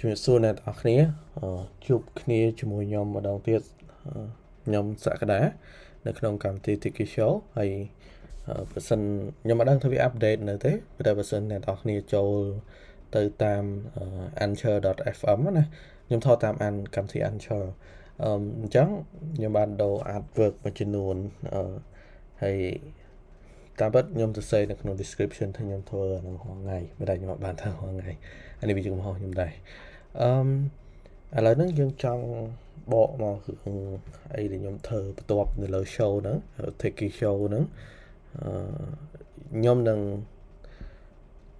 [0.00, 0.96] ជំរាបសួរអ្នកទាំងអស់គ្នា
[1.86, 3.62] ជួបគ្នាជាមួយខ្ញុំម្ដងទៀត
[4.66, 5.40] ខ្ញុំសក្តា
[6.06, 7.70] នៅក្នុងកម្មវិធី Tiki Show ហើយ
[8.70, 9.00] បើសិន
[9.42, 10.72] ខ្ញុំមិនដឹងថាវាអាប់ដេតនៅទេ
[11.06, 12.32] តែបើសិនអ្នកទាំងអស់គ្នាចូល
[13.16, 13.64] ទៅតាម
[14.44, 15.64] anchor.fm ណា
[16.06, 17.64] ខ្ញុំថតតាមអានកម្មវិធី Anchor
[18.24, 18.26] អ
[18.66, 18.88] ញ្ចឹង
[19.36, 21.16] ខ្ញុំបានដូរ artwork មួយចំនួន
[22.42, 22.58] ហើយ
[23.80, 28.10] តាមពិតខ្ញុំសរសេរនៅក្នុង description ថាខ្ញុំធ្វើនៅហងៃមិនដែលខ្ញុំបានធ្វើហងៃ
[28.60, 29.52] អានេះវាជាកំហុសខ្ញុំដែរ
[30.20, 32.24] អឺឥឡូវហ្នឹងយើងចង់
[32.92, 33.76] បកមករឿង
[34.34, 36.36] អីដែលខ្ញុំធ្វើបន្ទាប់នៅលើ show ហ្នឹង
[36.80, 37.64] Techie show ហ្នឹង
[38.38, 38.50] អឺ
[39.56, 40.00] ខ្ញុំនឹង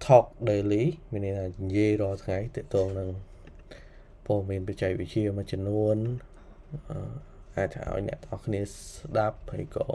[0.05, 3.09] talk daily មានន័យថានិយាយរាល់ថ្ងៃទាក់ទងនឹង
[4.25, 5.97] ព័ត៌មានបច្ចេកវិទ្យាមួយចំនួន
[7.55, 9.87] អាចឲ្យអ្នកទាំងអស់គ្នាស្ដាប់ហើយក៏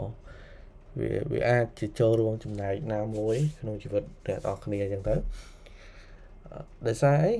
[0.99, 5.15] វាវាអាចជាចូលរួមចំណែកណាមួយ ក្នុងជីវិតអ្នកទាំងអស់គ្នាអញ្ចឹងទៅ
[6.87, 7.33] ដោយសារអី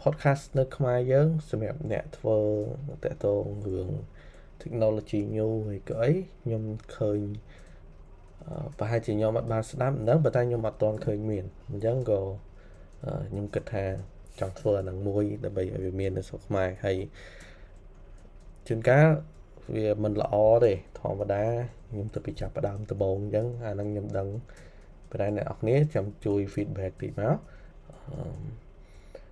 [0.00, 2.38] podcast នៅខ្មែរយើងសម្រាប់អ្នកធ្វើ
[3.04, 3.88] តកតងរឿង
[4.62, 6.10] technology new ហើយក៏អី
[6.42, 6.62] ខ្ញុំ
[6.96, 7.20] ឃើញ
[8.78, 12.20] ប្រហែលជាខ្ញុំអត់បានស្ដាប់ហ្នឹងប៉ុន្តែខ្ញុំអត់ទាន់ឃើញមានអញ្ចឹងក៏
[13.30, 13.84] ខ្ញុំគិតថា
[14.40, 16.96] ចង់ធ្វើអានឹងមួយដើម្បីឲ្យវាមាននៅស្រុកខ្មែរហើយ
[18.68, 19.08] ជួនកាល
[19.74, 21.44] វាមិនល្អទេធម្មតា
[21.90, 24.28] ខ្ញុំទៅពីចាប់ផ្ដើមដំបូងអញ្ចឹងអានឹងខ្ញុំដឹង
[25.10, 27.36] ប៉ុន្តែអ្នកនរគ្នាចាំជួយ feedback តិចមក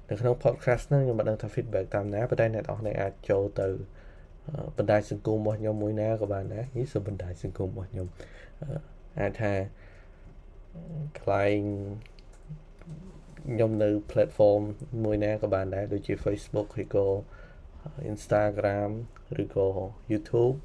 [0.09, 3.69] នៅក្នុង podcast ហ្នឹងខ្ញុំមិនដឹងថា feedback តាមណាប៉ុន្តែអ្នកនរគ្នាអាចចូលទៅ
[4.77, 8.07] បណ្ដាញសង្គមរបស់ខ្ញុំមួយណាក៏បានដែរនេះគឺបណ្ដាញសង្គមរបស់ខ្ញុំ
[9.21, 9.53] អាចថា
[11.21, 11.61] ខ្លែង
[13.53, 14.63] ខ្ញុំនៅ platform
[15.05, 17.07] មួយណាក៏បានដែរដូចជា Facebook ឬក៏
[18.13, 18.91] Instagram
[19.43, 19.67] ឬក៏
[20.13, 20.57] YouTube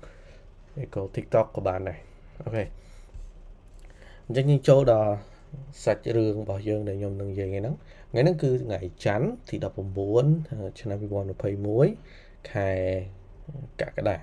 [0.84, 2.00] ឬក៏ TikTok ក៏បានដែរ
[2.44, 2.64] អូខេ
[4.26, 5.14] អញ្ចឹងយើងចូលដល់
[5.84, 7.76] សាច់រឿងរបស់យើងដែលខ្ញុំនឹងនិយាយហ្នឹង
[8.12, 9.56] ថ្ងៃហ្នឹងគឺថ្ងៃច័ន្ទទី
[10.18, 10.98] 19ឆ្នាំ
[11.74, 12.70] 2021ខែ
[13.82, 14.18] កក្កដា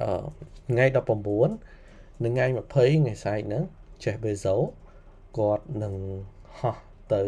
[0.00, 0.24] អឺ
[0.70, 3.62] ថ្ងៃ19និងថ្ងៃ20ថ្ងៃស្អែកហ្នឹង
[4.04, 4.54] ចេះបេសូ
[5.38, 5.94] គាត់នឹង
[6.58, 6.76] ហោះ
[7.14, 7.22] ទៅ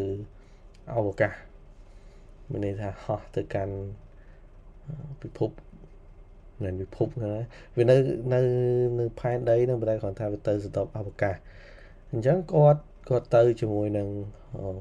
[0.94, 1.32] អវកាស
[2.50, 3.74] មានន័យថាហោះទៅកាន់
[5.22, 5.50] ពិភព
[6.62, 7.32] មិនពិភពណា
[7.76, 7.96] វានៅ
[8.34, 8.40] នៅ
[8.98, 11.36] នៅផែនដីនឹងតែគាត់ថាវាទៅសតបអវកាស
[12.12, 14.08] អញ្ចឹងគាត់ គាត់ទៅជាមួយនឹង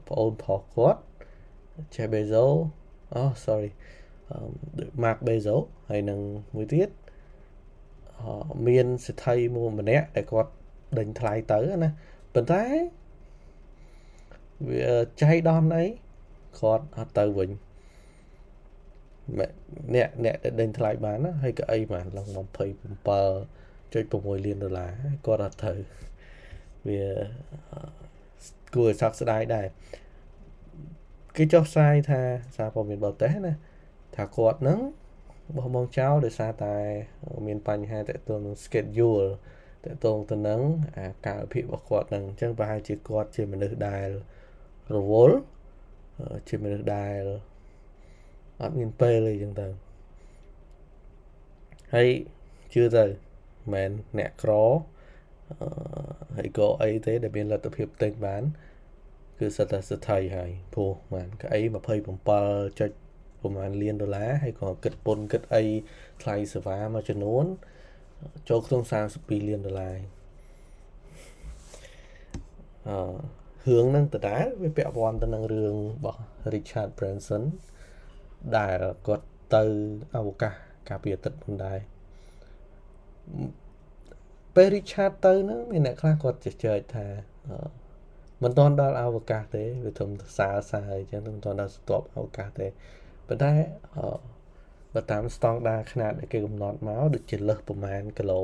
[0.07, 1.01] ប្អូនប្រុសគាត់
[1.93, 2.53] Jeff Bezos
[3.15, 3.69] អូ sorry
[5.03, 6.19] Mark Bezos ហើយនឹង
[6.55, 6.89] មួយទៀត
[8.67, 10.51] មានសិទ្ធិមួយម្នាក់ដែលគាត់
[10.97, 11.89] ដេញថ្លៃទៅណា
[12.33, 12.63] ប៉ុន្តែ
[14.69, 15.83] វាចៃដន្យអី
[16.59, 17.49] គាត់អត់ទៅវិញ
[19.39, 19.47] អ្ន
[20.07, 22.37] កអ្នកដែលដេញថ្លៃបានណាហើយក៏អីបានឡើង27.6
[24.45, 24.89] លានដុល្លារ
[25.25, 25.73] គាត់អត់ទៅ
[26.87, 27.01] វា
[28.75, 29.67] គួរឲ្យសោកស្ដាយដែរ
[31.35, 32.21] គេចុះផ្សាយថា
[32.55, 33.53] សារព័ត៌មានបរទេសណា
[34.15, 34.79] ថាគាត់នឹង
[35.55, 36.75] បោះបង់ចោលដោយសារតែ
[37.47, 39.27] មានបញ្ហាតកតងនឹង schedule
[39.83, 40.61] តកតងទៅនឹង
[40.97, 44.07] អាកាលភាពរបស់គាត់នឹងអញ្ចឹងប្រហែលជាគាត់ជាមនុស្សដែល
[44.95, 45.37] រវល់
[46.49, 47.21] ជាមនុស្សដែល
[48.61, 49.67] អត់មានពេលអីចឹងទៅ
[51.93, 52.09] ហើយ
[52.73, 53.05] ជឿទៅ
[53.73, 54.51] មិនអ្នកក្រ
[56.37, 58.43] ហើយក៏អីទេដែលមានលទ្ធភាពទិញបាន
[59.39, 61.59] គឺសិតតែសិទ្ធិហើយព្រោះបានក្អី
[62.19, 62.91] 27ចុច
[63.41, 65.63] ប្រហែលលានដុល្លារហើយក៏គិតពន្ធគិតអី
[66.21, 67.45] ថ្លៃសេវាមួយចំនួន
[68.49, 68.81] ចូលក្នុង
[69.15, 69.97] 32លានដុល្លារ
[72.89, 72.97] អឺ
[73.67, 76.21] រឿងហ្នឹងដដែលវាពាក់ព័ន្ធទៅនឹងរឿងរបស់
[76.53, 77.43] Richard Branson
[78.57, 78.77] ដែល
[79.07, 79.25] គាត់
[79.55, 79.63] ទៅ
[80.15, 80.53] អវកាស
[80.89, 81.77] កាលពីអាទិត្យផងដែរ
[84.54, 87.06] ពេល Richard ទៅហ្នឹងមានអ្នកខ្លះគាត់ជជែកថា
[88.42, 92.66] មិនទាន់ដល់អវកាសទេវាធំសើសើអញ្ចឹងមិនទាន់ដល់ស្ទាប់អវកាសទេ
[93.28, 93.52] ប៉ុន្តែ
[94.94, 98.42] បើតាមស្តង់ដារຂະຫນາດដែលគេកំណត់មកដូចជាលើសប្រមាណគីឡូ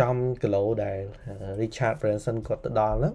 [0.00, 0.98] ចំគីឡូដែល
[1.60, 3.14] Richard Branson គាត់ទៅដល់ហ្នឹង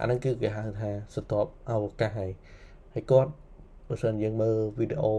[0.00, 2.32] អាហ្នឹងគឺគេហៅថាស្ទាប់អវកាសហើយ
[2.94, 3.32] ហើយគាត់
[3.88, 5.14] បើសិនយើងមើលវីដេអូ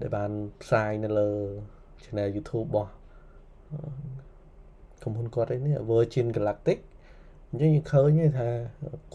[0.00, 0.30] ដែលបាន
[0.62, 1.30] ផ្សាយនៅលើ
[2.02, 2.92] channel YouTube របស់
[5.05, 6.79] ក្រុមហ៊ុនគាត់ឯនេះ Virgin Galactic
[7.49, 8.47] អញ្ចឹងយើងឃើញថា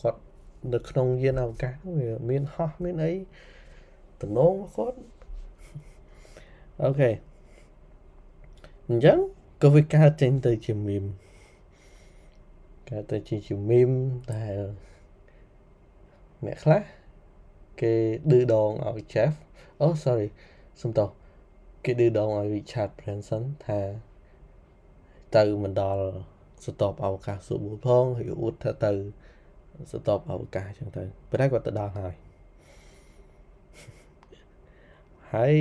[0.00, 0.20] គាត់
[0.72, 3.12] នៅក្នុងយានអវកាសវាមានហោះមានអី
[4.20, 4.98] តំណងរបស់គាត់
[6.82, 7.10] អូខេ
[8.88, 9.18] អញ្ចឹង
[9.62, 11.04] ក៏វាកើតចេញទៅជាមីម
[12.90, 13.90] កើតទៅជាជាមីម
[14.32, 14.58] ដែល
[16.46, 16.82] អ្នកខ្លះ
[17.80, 17.92] គេ
[18.30, 19.32] ឌឺដងឲ្យ Jeff
[19.80, 20.28] អូ sorry
[20.80, 21.08] សំទោស
[21.84, 23.80] គេឌឺដងឲ្យ Richard Branson ថា
[25.36, 26.04] ទៅមិនដល់
[26.66, 28.92] ស្តបអវកាសសួរបួលផងហើយអួតថាទៅ
[29.92, 32.14] ស្តបអវកាសអញ្ចឹងទៅប៉ុន្តែគាត់ទៅដល់ហើយ
[35.34, 35.54] ហើយ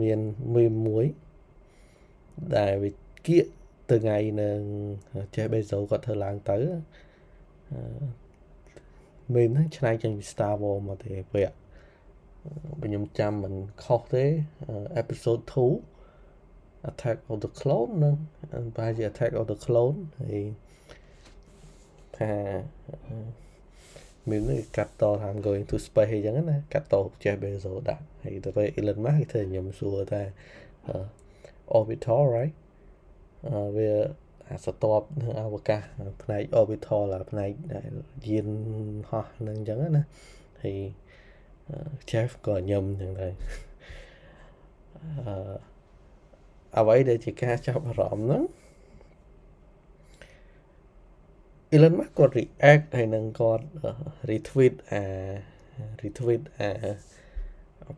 [0.00, 0.18] មាន
[0.54, 1.06] មីមមួយ
[2.56, 2.90] ដែលវា
[3.26, 3.46] គៀក
[3.90, 4.58] ទៅថ្ងៃនឹង
[5.34, 6.58] ចេះបេសូគាត់ធ្វើឡើងទៅ
[9.34, 11.48] មីមហ្នឹងឆ្នៃចេញពី Star Wars មកទេពេល
[12.80, 14.24] បើខ្ញុំចាំមិនខុសទេ
[15.00, 15.95] episode 2
[16.90, 18.14] Attack of the Clone នឹង
[18.76, 20.44] ប្រហែលជា Attack of the Clone ហើយ
[22.18, 22.30] ថា
[24.30, 24.42] មាន
[24.76, 30.22] កាត់តថា going to space អញ្ចឹងណាកាត់ត Jeff Bezos ដាក់ហើយទៅពេល Elon Musk គេធ្វើខ្ញុំសួរថា
[31.78, 32.54] orbital right
[33.76, 33.90] វា
[34.50, 35.82] អាសតបនៅអវកាស
[36.22, 37.90] ផ្នែក orbital ឡាផ្នែកដែល
[38.28, 38.48] យាន
[39.10, 40.04] ហោះនឹងអញ្ចឹងណា
[40.62, 40.78] ហើយ
[42.10, 43.32] Jeff ក៏ញឹមអញ្ចឹងដែរ
[45.26, 45.75] អឺ
[46.78, 48.42] អ្វីដែលជាការចាប់អារម្មណ៍ហ្នឹង
[51.74, 53.64] Elon Musk គាត់ react ហើយនឹងគាត់
[54.30, 55.02] retweet អា
[56.02, 56.68] retweet អា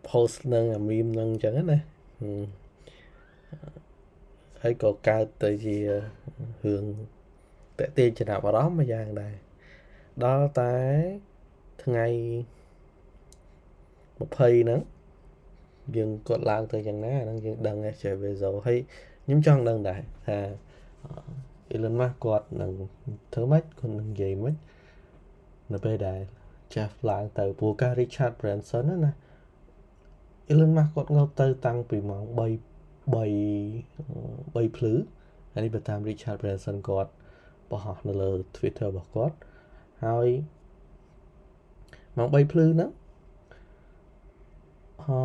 [0.08, 1.78] post នឹងអា meme នឹងអញ្ចឹងណា
[4.62, 5.76] ហើយក៏កើតទៅជា
[6.64, 6.84] រឿង
[7.78, 9.34] តេទៀងចំណាប់អារម្មណ៍មួយយ៉ាងដែរ
[10.24, 10.74] ដល់តែ
[11.82, 12.06] ថ្ងៃ
[14.19, 14.81] 20ហ្នឹង
[15.96, 18.79] យើងគាត់ឡើងទៅយ៉ាងណាហ្នឹងយើងដឹង Jeff Bezos ហើយ
[19.25, 20.38] ខ្ញុំចង់ដឹងដែរថា
[21.75, 22.70] Elon Musk គាត់នឹង
[23.35, 24.56] ធ្វើម៉េចគាត់នឹងនិយាយម៉េច
[25.73, 26.20] នៅពេលដែល
[26.73, 29.12] Jeff ឡើងទៅព្រោះការ Richard Branson ណា
[30.52, 32.41] Elon Musk គាត់ងើបទៅតាំងពីម៉ោង3
[33.14, 34.94] 3 3ភ្លឺ
[35.52, 37.11] ហើយនេះបើតាម Richard Branson គាត់
[37.70, 39.37] បង្ហោះនៅលើ Twitter របស់គាត់
[40.05, 40.29] ហើយ
[42.17, 42.91] ម៉ោង3ភ្លឺហ្នឹង
[45.02, 45.16] អឺ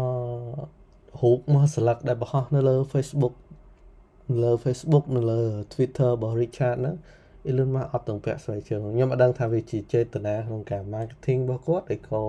[1.19, 3.35] រូបមកស្លឹកដែលបង្ហោះនៅលើ Facebook
[4.43, 5.41] លើ Facebook នៅលើ
[5.73, 6.95] Twitter របស់ Richard ហ្នឹង
[7.49, 12.23] Elon Musk អត់ទាំងពាក់ស្បែកជើងខ្ញុំអត់ដឹងថាវាជាចេតនាក្នុងការ marketing របស់គាត់ឬក៏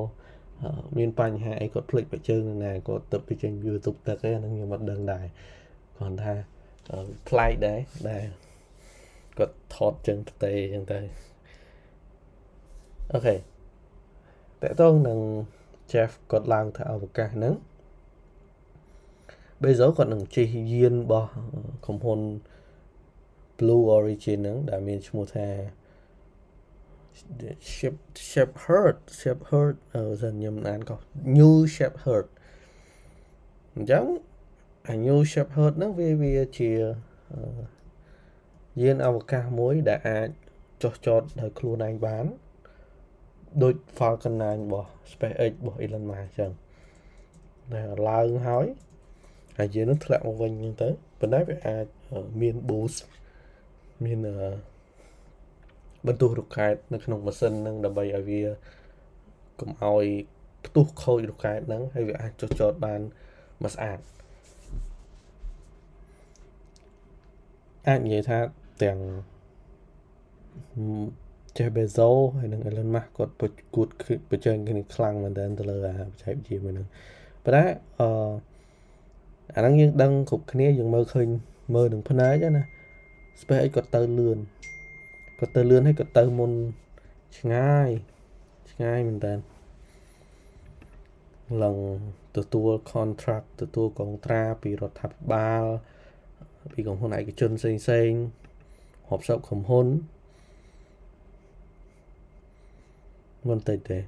[0.97, 5.25] មានបញ្ហាអីគាត់ភ្លេចបែកជើងនឹងណាគាត់ទៅពីចេញ YouTube ទឹកឯហ្នឹងខ្ញុំអត់ដឹងដែរ
[5.99, 6.35] គាត់ថា
[7.29, 8.25] ប្លែកដែរដែល
[9.39, 10.99] គាត់ថតចឹងផ្ទេចឹងទៅ
[13.13, 15.21] អូខេតើតើនឹង
[15.93, 17.55] Jeff គាត់ឡើងទៅអវកាសហ្នឹង
[19.63, 21.31] Bezos គាត់នឹងជិះយានរបស់
[21.85, 22.21] ក្រុមហ៊ុន
[23.59, 25.49] Blue Origin ហ្នឹងដែលមានឈ្មោះថា
[27.75, 27.97] Shep
[28.31, 30.99] Shepherd Shepherd អឺសិនខ្ញុំអានកោះ
[31.37, 32.27] New Shepherd
[33.75, 34.05] អញ្ចឹង
[34.89, 36.73] អា New Shepherd ហ្នឹងវាវាជា
[38.83, 40.29] យានអវកាសមួយដែលអាច
[40.83, 42.27] ចុះចតដោយខ្លួនឯងបាន
[43.63, 46.51] ដូច Falcon 9របស់ SpaceX របស់ Elon Musk អញ្ចឹង
[47.73, 48.67] ដែលឡើងហើយ
[49.59, 50.89] ហើយយើងនឹងធ្លាក់មកវិញហ្នឹងទៅ
[51.21, 51.87] ប៉ុន្តែវាអាច
[52.41, 52.99] មាន boost
[54.05, 54.19] មាន
[56.07, 58.43] បន្ទុះរ៉ុកែតនៅក្នុងម៉ាស៊ីនហ្នឹងដើម្បីឲ្យវា
[59.61, 60.07] កុំឲ្យ
[60.67, 63.01] ផ្ទុះខូចរ៉ុកែតហ្នឹងហើយវាអាចចុះចតបាន
[63.63, 63.99] មកស្អាត
[67.89, 68.39] អាចនិយាយថា
[68.83, 68.99] ទាំង
[71.57, 73.35] Jeff Bezos ហើយនិង Elon Musk គាត់
[73.75, 73.89] គួត
[74.31, 76.87] ប្រជែងគ្នាខ្លាំងមែនទែនទៅលើអាបច្ចេកវិទ្យាមួយហ្នឹង
[77.45, 77.65] ប៉ុន្តែ
[78.01, 78.09] អឺ
[79.55, 81.29] អាហ្នឹងយើងដឹងគ្រប់គ្នាយើងមើលឃើញ
[81.75, 82.65] មើលនឹងភ្នែកណា
[83.41, 84.39] SpaceX គាត់ទៅលឿន
[85.39, 86.53] គាត់ទៅលឿនហើយគាត់ទៅមុន
[87.39, 87.89] ឆ្ងាយ
[88.73, 89.35] ឆ្ងាយមែនតើ
[91.63, 91.79] ឡើង
[92.37, 95.65] ទទួល contract ទទួលកងត្រាពីរដ្ឋាភិបាល
[96.73, 98.11] ពីក្រុមហ៊ុនឯកជនផ្សេងផ្សេង
[99.09, 99.87] រាប់សិបក្រុមហ៊ុន
[103.49, 103.99] មិនតិចទេ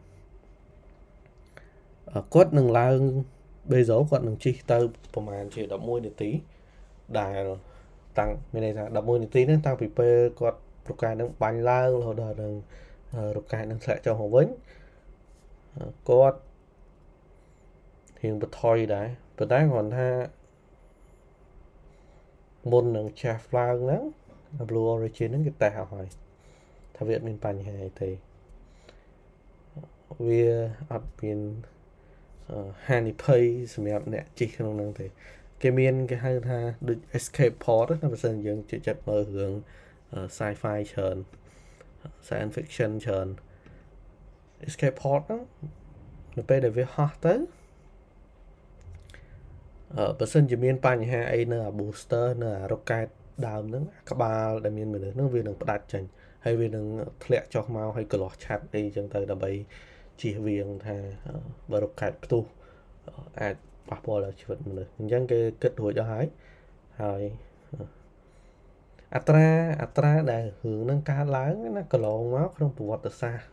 [2.35, 2.99] គាត់នឹងឡើង
[3.73, 4.79] បេសូគាត់នឹងជិះទៅ
[5.15, 6.31] ប្រហែលជា11នាទី
[7.21, 7.43] ដែល
[8.19, 12.53] តាំងមានន័យថា11នាទីហ្នឹងតាំងពីពេលគាត់ប្រកាសនឹងបាញ់ឡើងរហូតដល់នឹង
[13.37, 14.47] រកាសនឹងធ្លាក់ចុះមកវិញ
[16.09, 16.39] គាត់
[18.21, 20.09] រៀងបន្ថយដែរប៉ុន្តែគាត់ថា
[22.73, 24.03] មុននឹងចាស់ឡើងហ្នឹង
[24.69, 26.07] Blue Origin ហ្នឹងគេតេស្តឲ្យហើយ
[26.97, 28.11] ថាវាអត់មានបញ្ហាអីទេ
[30.27, 30.45] វា
[30.93, 31.41] អត់មាន
[32.89, 33.43] ហានិភ័យ
[33.75, 35.07] សម្រាប់អ្នកជិះក្នុងហ្នឹងទេ
[35.63, 36.59] គេមានគេហៅថា
[36.89, 39.53] ដូច escape pod ណាបើសិនយើងជិះចិត្តមើលរឿង
[40.37, 41.17] sci-fi ច្រើន
[42.27, 43.29] science fiction ច្រើន
[44.69, 45.43] escape pod ហ្នឹង
[46.37, 47.35] នៅពេលដែលវាហោះទៅ
[49.97, 53.09] អឺបើសិនជាមានបញ្ហាអីនៅអា booster នៅអា rocket
[53.49, 56.05] ដើមហ្នឹងក្បាលដែលមានមនុស្សហ្នឹងវានឹងផ្ដាច់ចេញ
[56.45, 56.87] ហើយវានឹង
[57.25, 59.53] ធ្លាក់ចុះមកហើយកលាស់ឆាត់អីចឹងទៅដើម្បី
[60.21, 60.97] ជៀសវាងថា
[61.71, 62.45] បើរកកាច់ផ្ទុះ
[63.41, 63.55] អាច
[63.89, 66.27] ប៉ះពាល់ដល់ជីវិតមនុស្សអញ្ចឹងគេគិតរួចអស់ហើយ
[67.03, 67.23] ហើយ
[69.15, 69.49] អត្រា
[69.83, 73.47] អត្រាដែលរឿងនឹងកើតឡើងណាកន្លងមកក្នុងប្រវត្តិសាស្ត្រ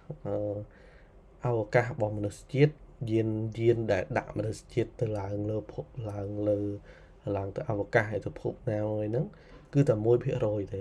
[1.46, 2.74] អវកាសរបស់មនុស្សជាតិ
[3.12, 3.27] យាន
[3.60, 6.60] យានដែលដាក់មនុស្សជាតិទៅឡើងលើភពឡើងលើ
[7.36, 9.25] ឡើងទៅអវកាសទៅភពណាមួយហ្នឹង
[9.74, 10.29] គឺតែ1%ទេ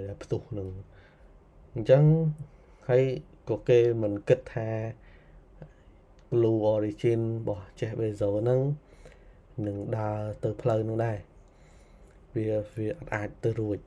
[0.09, 0.69] ដែលផ្ទុះនឹង
[1.75, 2.05] អញ្ចឹង
[2.89, 3.03] ហើយ
[3.51, 4.69] ក៏គេមិនគិតថា
[6.33, 8.61] Blue Origin របស់ Jeff Bezos ហ្នឹង
[9.67, 11.17] នឹងដើរទៅផ្លូវនោះដែរ
[12.35, 12.45] វា
[12.77, 13.79] វាអត់អាចទៅរួច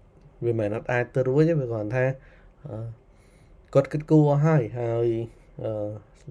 [0.45, 2.05] វាមិនអត់អាចទៅរួចទេវាគ្រាន់ថា
[3.73, 5.07] គាត់គិតគូរអស់ហើយហើយ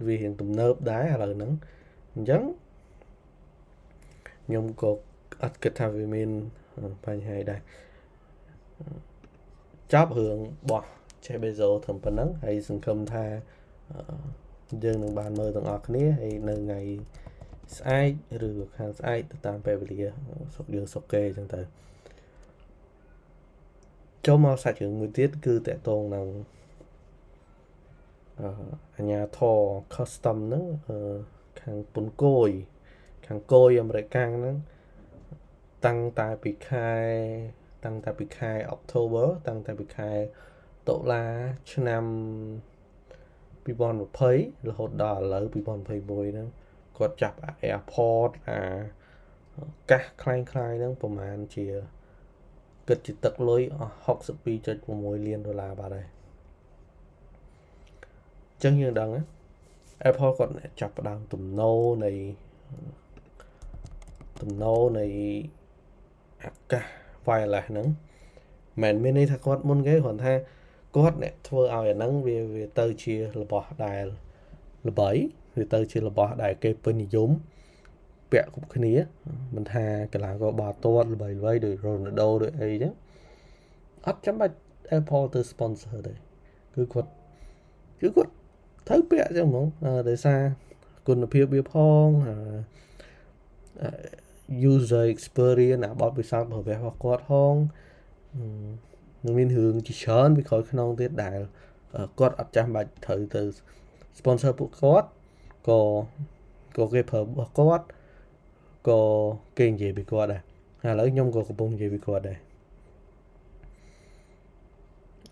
[0.07, 1.53] វារៀងទំនើបដែរឥឡូវហ្នឹង
[2.15, 2.43] អញ្ចឹង
[4.47, 4.91] ខ្ញុំក៏
[5.43, 6.29] អត់គិតថាវាមាន
[7.05, 7.61] បញ្ហាដែរ
[9.93, 10.39] ចប់រឿង
[10.71, 10.85] បោះ
[11.25, 13.25] Jeff Bezos ត្រឹមប៉ុណ្ណឹងហើយសង្ឃឹមថា
[14.85, 16.81] យើងនឹងបានមើលទាំងអស់គ្នាហើយនៅថ្ងៃ
[17.77, 18.11] ស្អែក
[18.49, 20.01] ឬខាងស្អែកទៅតាមពេលវេលា
[20.57, 21.61] សុកយើងសុកគេអញ្ចឹងទៅ
[24.27, 26.29] ចូលមកសាច់រឿងមួយទៀតគឺតកតងនឹង
[28.41, 28.43] អ
[28.97, 29.61] អញ្ញាធរ
[29.95, 30.65] custom ហ្នឹង
[31.61, 32.51] ខាងពុនគយ
[33.27, 34.57] ខាងគយអាមេរិកហ្នឹង
[35.87, 36.91] តាំងតែពីខែ
[37.85, 40.11] តាំងតែពីខែ October តាំងតែពីខែ
[40.89, 41.25] តុលា
[41.73, 42.05] ឆ្នាំ
[43.66, 46.48] 2020រហូតដល់ឥឡូវ2021ហ្នឹង
[46.98, 48.60] គាត់ចាប់អា airport អា
[49.92, 51.66] កាសคล้ายคล้ายហ្នឹងប្រហែលជា
[52.88, 53.94] គិតជាទឹកលុយអស់
[54.58, 56.08] 62.6លានដុល្លារបាទហើយ
[58.52, 59.10] អញ្ចឹងយើងដឹង
[60.10, 62.12] Apple គាត់ចាប់ផ្ដើមទំនោរនៃ
[64.42, 65.06] ទំនោរនៃ
[66.44, 66.86] អាកាស
[67.28, 67.88] wireless ហ្នឹង
[68.82, 70.34] មិនមានន័យថាគាត់មុនគេគ្រាន់ថា
[70.97, 74.05] គាត់អ្នកធ្វើឲ្យអាហ្នឹងវាវាទៅជារបស់ដែល
[74.89, 75.11] ល្បី
[75.57, 77.31] វាទៅជារបស់ដែលគេពេញនិយម
[78.33, 78.93] ពាក់គ្រប់គ្នា
[79.55, 82.93] មិនថាកីឡាករបាល់ទាត់ល្បីល្បីដូច Ronaldo ដូចអីចឹង
[84.07, 84.57] អត់ចាំបាច់
[84.99, 86.13] Apple ទៅ sponsor ទេ
[86.75, 87.11] គឺគាត់
[88.01, 88.33] គឺគាត់
[88.89, 89.67] ត្រូវពាក់ចឹងហ្មង
[90.09, 90.41] ដោយសារ
[91.09, 91.75] គុណភាពវាផ
[92.05, 92.07] ង
[94.71, 97.55] user experience អាបទពិសោធន៍របស់របស់គាត់ផង
[99.25, 101.39] នឹងមានរឿងជាច្រើនពីក្រោយខ្នងទៀតដែល
[102.19, 103.43] គាត់អត់ចាំបាច់ត្រូវទៅ
[104.19, 105.09] sponsor ពួកគាត់
[105.69, 105.81] ក៏
[106.77, 107.85] ក៏គេប្រើរបស់គាត់
[108.89, 109.01] ក៏
[109.59, 110.43] គេនិយាយពីគាត់ដែរ
[110.91, 112.39] ឥឡូវខ្ញុំក៏កំពុងនិយាយពីគាត់ដែរ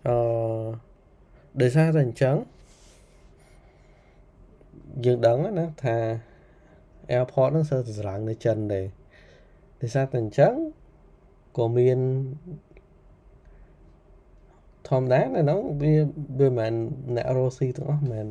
[0.07, 0.15] អឺ
[1.61, 2.35] ដោយសារតែអញ្ចឹង
[5.05, 5.95] យើងដឹងណាថា
[7.17, 8.85] airport ហ្នឹងសើទៅស្រឡាំងនៅចិនដែរ
[9.81, 10.53] ដោយសារតែអញ្ចឹង
[11.57, 11.99] ក៏មាន
[14.89, 15.93] ធម្មតានៅហ្នឹងវា
[16.39, 16.73] វាមិន
[17.15, 18.27] អ្នករស់ស៊ីទាំងអស់មិន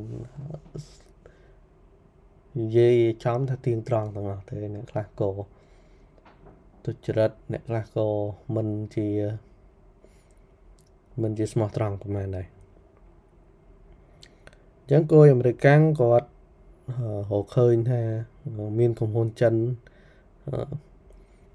[2.60, 2.94] និយាយ
[3.24, 5.30] ចំថាទៀងត្រង់ទាំងអស់ទេអ្នកខ្លះក៏
[6.84, 8.08] ទុច្ចរិតអ្នកខ្លះក៏
[8.54, 9.08] មិនជា
[11.22, 12.46] មិនជាស្មោះត្រង់ប្រហែលដែរ
[14.80, 16.28] អញ្ចឹងគោអាមេរិកាំងគាត់
[17.32, 18.00] រកឃើញថា
[18.78, 19.54] មានក្រុមហ៊ុនចិន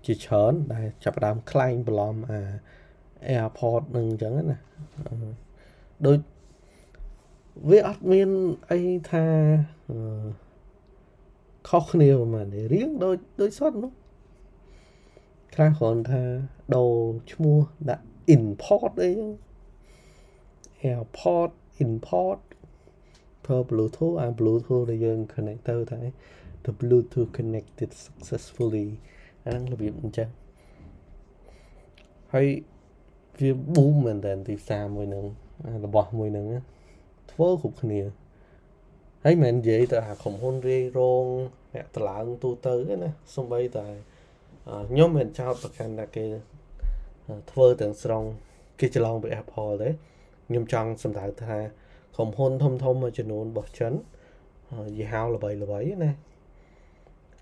[0.06, 2.42] ជាច្រើនដែលចាប់ផ្ដើមខ្លែងបន្លំអា
[3.36, 4.58] airport នឹងអញ្ចឹងណា
[6.06, 6.20] ដូច
[7.70, 8.30] វាអត់មាន
[8.72, 8.80] អី
[9.12, 9.26] ថា
[11.70, 13.92] ខុសគ្នាប្រហែលទេរៀងដូចដូចសតនោះ
[15.54, 16.24] ខ្លះគ្រាន់ថា
[16.76, 16.94] ដូរ
[17.32, 17.60] ឈ្មោះ
[17.90, 18.06] ដាក់
[18.36, 19.32] import អីហ្នឹង
[20.92, 21.52] airport
[21.86, 22.40] import
[23.46, 26.00] ប្រើ bluetooth អា bluetooth ដែលយើង connect ទៅថា
[26.66, 28.88] the bluetooth connected successfully
[29.46, 30.30] អាហ្នឹងរបៀបអញ្ចឹង
[32.34, 32.48] ហើយ
[33.40, 35.26] វា boom មែនតើទីផ្សារមួយនឹង
[35.86, 36.46] របស់មួយនឹង
[37.32, 38.02] ធ្វើគ្រប់គ្នា
[39.24, 41.26] ហើយមិននិយាយទៅអាក្រុមហ៊ុនរាយរង
[41.76, 43.88] អ្នកតឡើងទូទៅណាសំបីតែ
[44.90, 46.26] ខ្ញុំមិនចោតប្រកាន់ថាគេ
[47.52, 48.24] ធ្វើទាំងស្រុង
[48.80, 49.90] គេច្រឡំពី Apple ទេ
[50.48, 51.58] ខ្ញុំចង់សម្ដៅថា
[52.16, 53.94] ក្រុមហ៊ុនធំធំមួយចំនួនរបស់ចិន
[54.98, 56.12] យីហោល្បីល្បីណា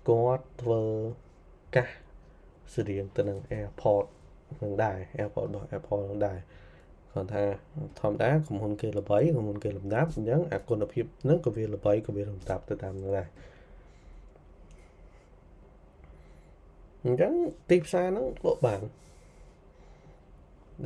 [0.08, 0.82] គាត់ធ្វើ
[1.74, 1.88] កាស
[2.74, 4.06] ស្រៀងទៅនឹង Airport
[4.62, 6.38] នឹងដែរ Airport របស់ Apple នឹងដែរ
[7.12, 7.42] គាត់ថា
[8.00, 13.28] ធម្មតាក្រុមហ៊ុនគេល្បីក្រុមហ៊ុនគេលំដាប់អញ្ចឹងអាគុណភាពហ្នឹងក៏វាល្បីក៏វាលំដាប់ទៅតាមនឹងដែរ
[17.04, 17.32] អញ្ចឹង
[17.70, 18.82] ទីផ្សារហ្នឹងលក់បាន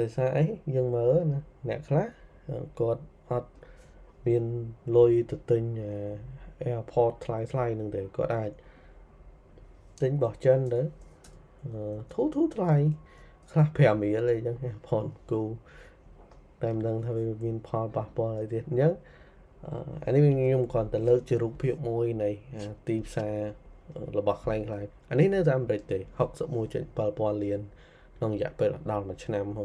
[0.01, 2.07] ដោយសារអីយើងមើលណាអ្នកខ្លះ
[2.81, 3.51] គាត់អត់
[4.27, 4.45] មាន
[4.97, 5.63] លុយទៅទិញ
[6.69, 8.51] airport ថ្លៃថ្លៃនឹងទេគាត់អាច
[10.03, 10.83] ទិញរបស់ចិនទៅ
[12.13, 12.75] ធូរធូរថ្លៃ
[13.51, 15.43] ខ្លះ5រៀលអីចឹង airport គូ
[16.63, 18.93] តែមិនដឹងថាវាមានផលប៉ះពាល់អីទៀតអញ្ចឹង
[20.05, 22.31] អានេះខ្ញុំគ្រាន់តែលើកជារូបភាពមួយនៃ
[22.89, 23.37] ទីផ្សារ
[24.19, 25.99] របស់ខ្លែងខ្លាយអានេះនៅតែអាមេរិកទេ
[26.71, 27.61] 61.7លាន
[28.17, 29.65] ក្នុងរយៈពេលដល់មួយឆ្នាំហូ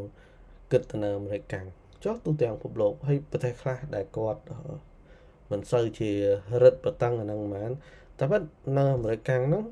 [0.71, 1.67] គិតទៅនៅអាមេរិកកាំង
[2.03, 4.41] ចុះទូទាំងពិភពលោកហើយប្រទេសខ្លះដែលគាត់
[5.51, 6.11] មិនសូវជា
[6.63, 7.71] រឹតបន្តឹងអាហ្នឹងហ្មង
[8.19, 8.41] តែប៉ុត
[8.77, 9.63] នៅអាមេរិកកាំងហ្នឹង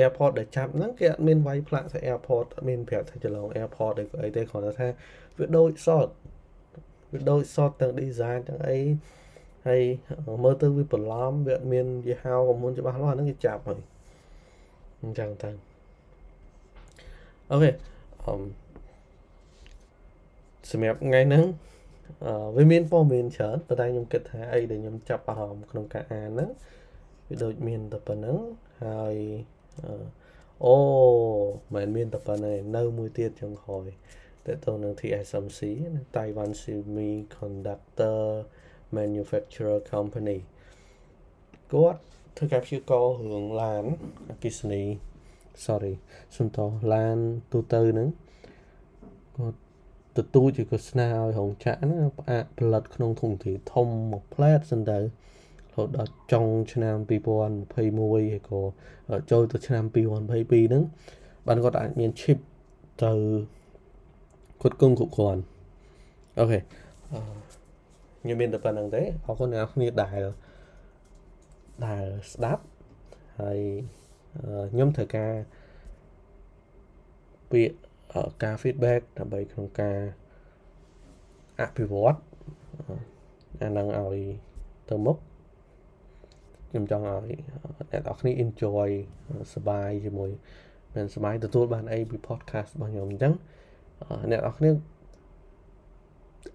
[0.00, 4.88] airport ដែលចាប់ហ្នឹងគេអត់មានវាយផ្លាកទៅ airport អត់មានប្រាប់ថាច្រឡង airport ឬក៏អីទេគ្រាន់តែថា
[5.38, 6.08] វាដូចសត
[7.12, 8.78] វាដូចសតទាំង design ទាំងអី
[9.66, 9.82] ហើយ
[10.44, 13.78] មើលទៅវាបន្លំវាអត់មានយីហៅកុំមុនច្បាស់លាស់ហ្នឹងគេចាប់ហើយ
[15.02, 15.50] អញ្ចឹងទៅ
[17.50, 17.70] អូខេ
[18.24, 18.34] អឺ
[20.70, 21.44] សម្រាប់ថ្ងៃហ្នឹង
[22.26, 26.50] អឺវាមានព័ត៌មានច្រើនប៉ុន្តែខ្ញុំគិតថាអីដែលខ្ញុំចាប់អារម្មណ៍ក្នុងការអានហ្នឹង
[27.32, 28.38] វាដូចមានតែប៉ុណ្្នឹង
[28.84, 29.16] ហើយ
[30.64, 30.76] អូ
[31.74, 33.86] មិនមានតែប៉ុណ្្នឹងនៅមួយទៀតចុងក្រោយ
[34.46, 35.60] តើតើនឹង TSMC
[36.16, 38.20] Taiwan Semiconductor
[38.96, 40.38] Manufacturer Company
[41.72, 42.00] គាត់
[42.36, 43.84] ធ្វើការព្យាកររឿងឡាន
[44.30, 44.82] អគិសនី
[45.64, 45.94] sorry
[46.36, 47.16] សំតោឡាន
[47.52, 48.08] ទូទៅហ្នឹង
[49.36, 49.58] គាត់
[50.16, 54.98] ទទូចជាក៏ស្នើឲ្យរោងចក្រហ្នឹងផ្អាកផលិតក្នុងធុងទ្រាធំមួយផ្លែតសិនទៅ
[55.72, 57.84] រហូតដល់ចុងឆ្នាំ2021ហើ
[58.22, 58.60] យក៏
[59.30, 60.82] ចូលទៅឆ្នាំ2022ហ្នឹង
[61.46, 62.38] បានគាត់អាចមាន chip
[63.02, 63.12] ទៅ
[64.62, 65.42] គាត់គង់គ្រប់គ្រាន់
[66.38, 66.58] អូខេ
[68.20, 70.22] ខ្ញុំមានតែប៉ុណ្្នឹងទេអរគុណអ្នកគ្នាដែល
[71.86, 72.62] ដែលស្ដាប់
[73.40, 73.58] ហើយ
[74.72, 75.32] ខ្ញុំត្រូវការ
[77.50, 77.74] ពាក្យ
[78.42, 79.98] ការ feedback ដើម្បីក្នុងការ
[81.60, 82.18] អភិវឌ្ឍ
[83.60, 84.18] អានឹងឲ្យ
[84.90, 85.16] ទៅមុខ
[86.72, 87.38] ខ្ញុំចង់ឲ្យ
[87.92, 88.90] អ្នកនរគ្នា enjoy
[89.54, 90.30] សប្បាយជាមួយ
[90.94, 93.34] មានសប្បាយទទួលបានអីពី podcast របស់ខ្ញុំអញ្ចឹង
[94.30, 94.70] អ្នកនរគ្នា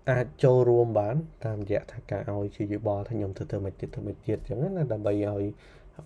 [0.09, 5.43] អាចចូលរួមបាន តាមរយៈថាការឲ្យជាយោបល់ថាខ្ញុំធ្វើទៅមិនទៀតធ្វើមិនទៀតអញ្ចឹងណាដើម្បីឲ្យ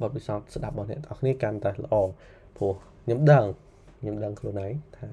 [0.02, 1.96] បទពិសោធន៍ស្ដាប់របស់អ្នកនរគ្នាកាន់តែល្អ
[2.58, 3.46] ព្រោះខ្ញុំដឹង
[4.00, 5.08] ខ្ញុំដឹងខ្លួនឯងថា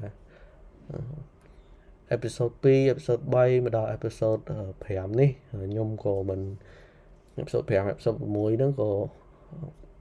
[2.11, 4.39] អេពីសូត2អេពីសូត3មកដល់អេពីសូត
[4.79, 5.31] 5នេះ
[5.65, 6.41] ខ្ញុំក៏មិន
[7.39, 8.21] អេពីសូត5អេពីសូត6
[8.57, 8.91] ហ្នឹងក៏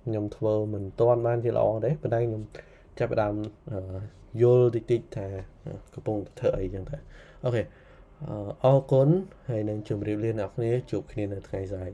[0.06, 2.44] ខ្ញុំធ្វើមិនទាន់បានជាល្អទេប៉ុន្តែខ្ញុំ
[3.00, 3.34] ចាប់ផ្ដើម
[4.42, 5.28] យល់តិចតិចថា
[5.94, 6.98] កំពុងធ្វើអីចឹងទៅ
[7.44, 7.64] អូខេ
[8.64, 9.10] អរគុណ
[9.50, 11.94] ហើយនឹងជម្រាបលាអ្នកនរគ្នាជួបគ្នានៅថ្ងៃស្អែក